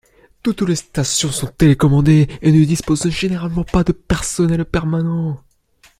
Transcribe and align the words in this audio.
Toutes 0.41 0.63
les 0.63 0.77
stations 0.77 1.29
sont 1.31 1.45
télécommandées 1.45 2.27
et 2.41 2.51
ne 2.51 2.65
disposent 2.65 3.07
généralement 3.11 3.63
pas 3.63 3.83
de 3.83 3.91
personnel 3.91 4.65
permanent. 4.65 5.43